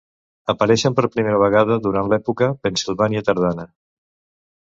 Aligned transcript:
Apareixen 0.53 0.95
per 0.99 1.05
primera 1.15 1.41
vegada 1.43 1.77
durant 1.83 2.09
l'època 2.15 2.49
Pennsilvània 2.65 3.25
tardana. 3.29 3.69